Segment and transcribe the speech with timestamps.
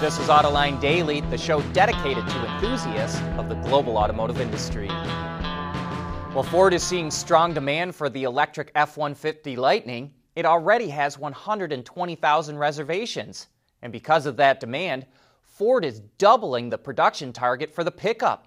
[0.00, 4.88] This is Autoline Daily, the show dedicated to enthusiasts of the global automotive industry.
[4.88, 10.14] Well, Ford is seeing strong demand for the electric F 150 Lightning.
[10.36, 13.48] It already has 120,000 reservations.
[13.82, 15.04] And because of that demand,
[15.42, 18.46] Ford is doubling the production target for the pickup.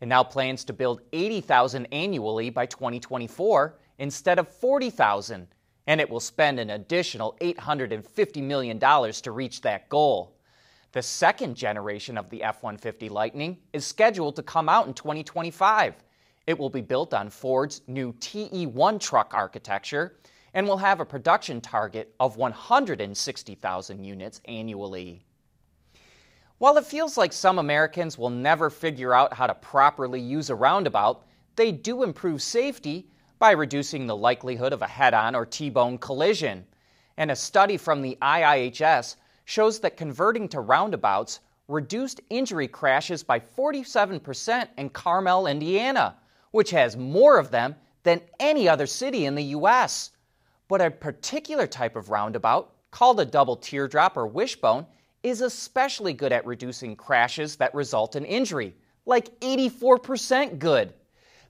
[0.00, 5.48] It now plans to build 80,000 annually by 2024 instead of 40,000,
[5.86, 10.33] and it will spend an additional $850 million to reach that goal.
[10.94, 15.96] The second generation of the F 150 Lightning is scheduled to come out in 2025.
[16.46, 20.14] It will be built on Ford's new TE1 truck architecture
[20.52, 25.26] and will have a production target of 160,000 units annually.
[26.58, 30.54] While it feels like some Americans will never figure out how to properly use a
[30.54, 31.26] roundabout,
[31.56, 33.08] they do improve safety
[33.40, 36.64] by reducing the likelihood of a head on or T bone collision.
[37.16, 43.40] And a study from the IIHS shows that converting to roundabouts reduced injury crashes by
[43.40, 46.16] 47% in Carmel, Indiana,
[46.50, 50.10] which has more of them than any other city in the U.S.
[50.68, 54.86] But a particular type of roundabout, called a double teardrop or wishbone,
[55.22, 58.74] is especially good at reducing crashes that result in injury,
[59.06, 60.92] like 84% good.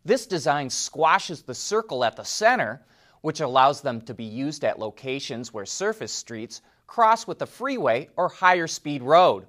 [0.04, 2.82] This design squashes the circle at the center,
[3.20, 8.08] which allows them to be used at locations where surface streets cross with a freeway
[8.16, 9.46] or higher speed road.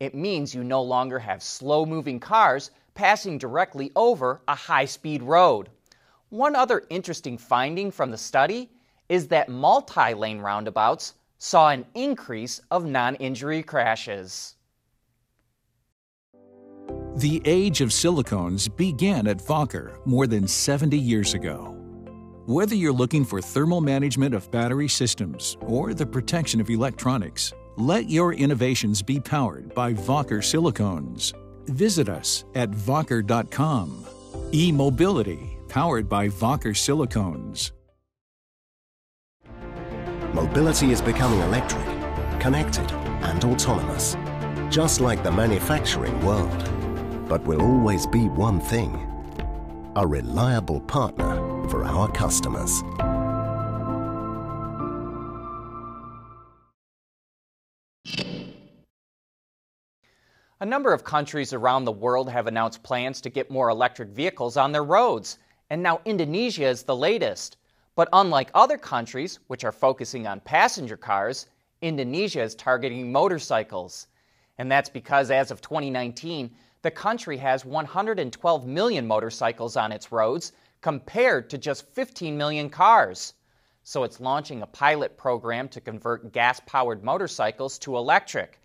[0.00, 5.22] It means you no longer have slow moving cars passing directly over a high speed
[5.22, 5.68] road.
[6.30, 8.70] One other interesting finding from the study
[9.08, 14.56] is that multi lane roundabouts saw an increase of non injury crashes.
[17.16, 21.75] The age of silicones began at Wacker more than 70 years ago.
[22.46, 28.08] Whether you're looking for thermal management of battery systems or the protection of electronics, let
[28.08, 31.32] your innovations be powered by Wacker silicones.
[31.66, 34.06] Visit us at Wacker.com.
[34.52, 37.72] E Mobility, powered by Wacker silicones.
[40.32, 41.84] Mobility is becoming electric,
[42.38, 42.88] connected,
[43.22, 44.16] and autonomous,
[44.70, 46.70] just like the manufacturing world.
[47.28, 49.02] But will always be one thing
[49.96, 52.82] a reliable partner for our customers.
[60.58, 64.56] A number of countries around the world have announced plans to get more electric vehicles
[64.56, 65.38] on their roads,
[65.68, 67.58] and now Indonesia is the latest.
[67.94, 71.46] But unlike other countries, which are focusing on passenger cars,
[71.82, 74.06] Indonesia is targeting motorcycles.
[74.58, 76.50] And that's because as of 2019,
[76.80, 80.52] the country has 112 million motorcycles on its roads
[80.86, 83.34] compared to just 15 million cars.
[83.82, 88.60] So it's launching a pilot program to convert gas powered motorcycles to electric.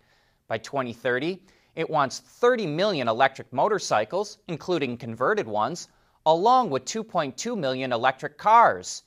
[0.46, 1.42] By 2030,
[1.74, 5.88] it wants 30 million electric motorcycles, including converted ones,
[6.24, 9.02] along with 2.2 million electric cars.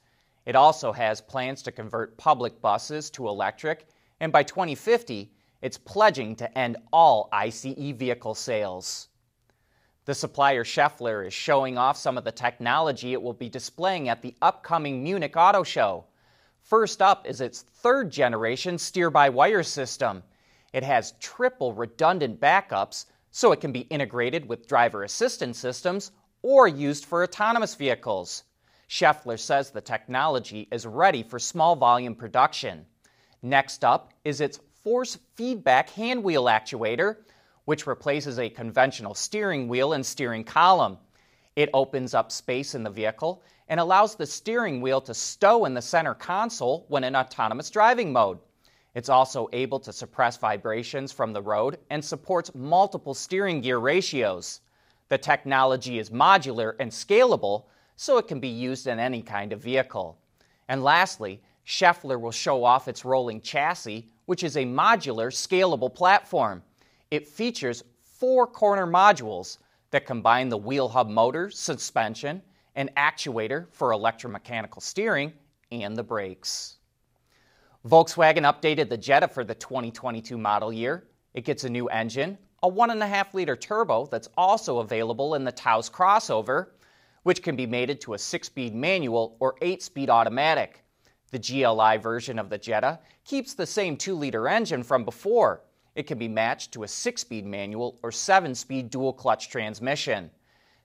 [0.45, 3.87] It also has plans to convert public buses to electric,
[4.19, 9.07] and by 2050, it's pledging to end all ICE vehicle sales.
[10.05, 14.21] The supplier Schaeffler is showing off some of the technology it will be displaying at
[14.21, 16.05] the upcoming Munich Auto Show.
[16.61, 20.21] First up is its third generation steer by wire system.
[20.73, 26.11] It has triple redundant backups, so it can be integrated with driver assistance systems
[26.43, 28.43] or used for autonomous vehicles.
[28.87, 32.85] Schaeffler says the technology is ready for small volume production.
[33.41, 37.17] Next up is its force feedback hand wheel actuator,
[37.65, 40.97] which replaces a conventional steering wheel and steering column.
[41.55, 45.73] It opens up space in the vehicle and allows the steering wheel to stow in
[45.73, 48.39] the center console when in autonomous driving mode.
[48.93, 54.61] It's also able to suppress vibrations from the road and supports multiple steering gear ratios.
[55.09, 57.65] The technology is modular and scalable,
[57.97, 60.17] so it can be used in any kind of vehicle.
[60.67, 66.63] And lastly, Schaeffler will show off its rolling chassis, which is a modular, scalable platform.
[67.15, 69.59] It features four corner modules
[69.91, 72.41] that combine the wheel hub motor, suspension,
[72.75, 75.31] and actuator for electromechanical steering,
[75.71, 76.75] and the brakes.
[77.87, 81.07] Volkswagen updated the Jetta for the 2022 model year.
[81.33, 85.89] It gets a new engine, a 1.5 liter turbo that's also available in the Taos
[85.89, 86.71] crossover,
[87.23, 90.83] which can be mated to a 6 speed manual or 8 speed automatic.
[91.31, 95.61] The GLI version of the Jetta keeps the same 2 liter engine from before.
[95.95, 100.29] It can be matched to a 6 speed manual or 7 speed dual clutch transmission.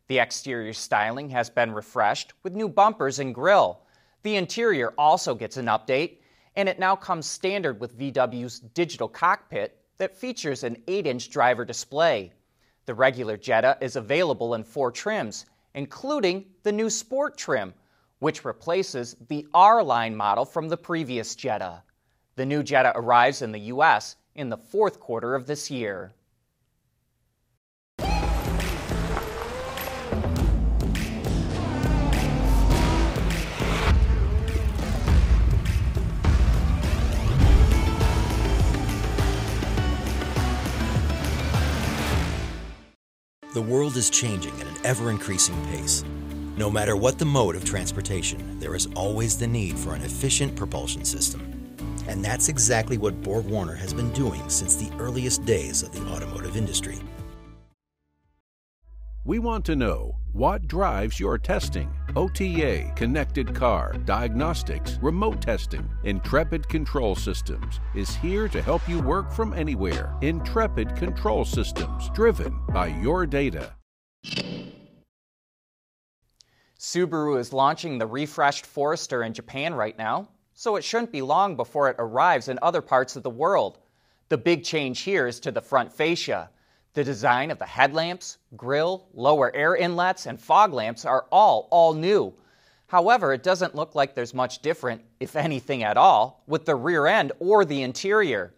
[0.07, 3.83] The exterior styling has been refreshed with new bumpers and grille.
[4.23, 6.19] The interior also gets an update
[6.57, 11.65] and it now comes standard with VW's digital cockpit, that features an 8 inch driver
[11.65, 12.33] display.
[12.87, 17.75] The regular Jetta is available in four trims, including the new Sport trim,
[18.19, 21.83] which replaces the R line model from the previous Jetta.
[22.37, 24.17] The new Jetta arrives in the U.S.
[24.35, 26.13] in the fourth quarter of this year.
[43.53, 46.05] The world is changing at an ever increasing pace.
[46.57, 50.55] No matter what the mode of transportation, there is always the need for an efficient
[50.55, 51.50] propulsion system.
[52.11, 56.05] And that's exactly what Borg Warner has been doing since the earliest days of the
[56.09, 56.99] automotive industry.
[59.25, 61.89] We want to know what drives your testing.
[62.17, 65.89] OTA, connected car, diagnostics, remote testing.
[66.03, 70.13] Intrepid Control Systems is here to help you work from anywhere.
[70.21, 73.73] Intrepid Control Systems, driven by your data.
[76.77, 80.29] Subaru is launching the refreshed Forester in Japan right now
[80.61, 83.79] so it shouldn't be long before it arrives in other parts of the world.
[84.29, 86.51] The big change here is to the front fascia.
[86.93, 91.95] The design of the headlamps, grille, lower air inlets, and fog lamps are all all
[91.95, 92.35] new.
[92.89, 97.07] However, it doesn't look like there's much different, if anything at all, with the rear
[97.07, 98.53] end or the interior.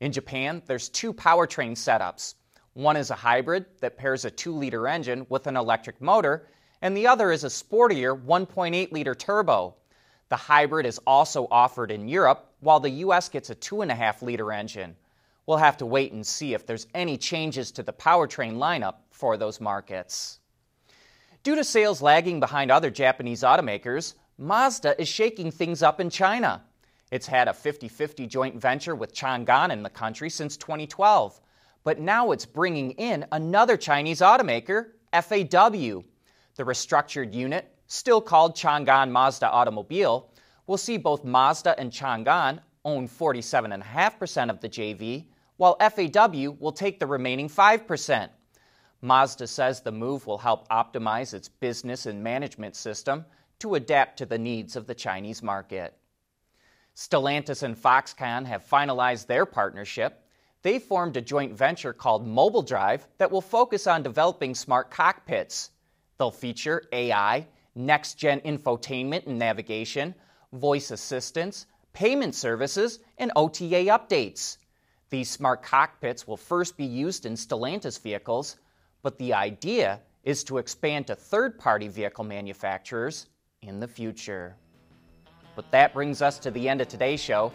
[0.00, 2.34] In Japan, there's two powertrain setups.
[2.74, 6.48] One is a hybrid that pairs a 2 liter engine with an electric motor,
[6.82, 9.76] and the other is a sportier 1.8 liter turbo.
[10.30, 14.96] The hybrid is also offered in Europe, while the US gets a 2.5 liter engine.
[15.44, 19.36] We'll have to wait and see if there's any changes to the powertrain lineup for
[19.36, 20.38] those markets.
[21.42, 26.62] Due to sales lagging behind other Japanese automakers, Mazda is shaking things up in China.
[27.10, 31.40] It's had a 50 50 joint venture with Changan in the country since 2012,
[31.82, 36.04] but now it's bringing in another Chinese automaker, FAW.
[36.54, 40.30] The restructured unit still called Changan Mazda Automobile,
[40.68, 45.26] will see both Mazda and Changan own 47.5% of the JV,
[45.56, 48.28] while FAW will take the remaining 5%.
[49.02, 53.24] Mazda says the move will help optimize its business and management system
[53.58, 55.96] to adapt to the needs of the Chinese market.
[56.94, 60.24] Stellantis and Foxconn have finalized their partnership.
[60.62, 65.70] They formed a joint venture called Mobile Drive that will focus on developing smart cockpits.
[66.18, 70.14] They'll feature AI next gen infotainment and navigation,
[70.52, 74.58] voice assistance, payment services, and OTA updates.
[75.10, 78.56] These smart cockpits will first be used in Stellantis vehicles,
[79.02, 83.26] but the idea is to expand to third party vehicle manufacturers
[83.62, 84.56] in the future.
[85.56, 87.52] But that brings us to the end of today's show.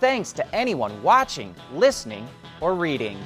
[0.00, 2.28] Thanks to anyone watching, listening,
[2.60, 3.18] or reading.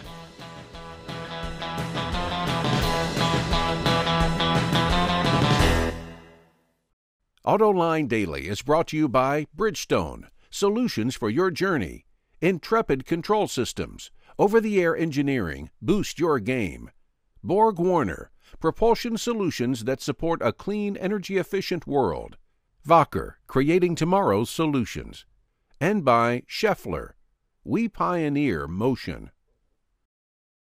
[7.45, 12.07] AutoLine Daily is brought to you by Bridgestone, solutions for your journey.
[12.41, 16.89] Intrepid Control Systems, over the air engineering, boost your game.
[17.43, 18.31] Borg Warner,
[18.61, 22.37] propulsion solutions that support a clean, energy efficient world.
[22.87, 25.27] Wacker, creating tomorrow's solutions.
[25.81, 27.15] And by Schaeffler,
[27.65, 29.33] we pioneer motion.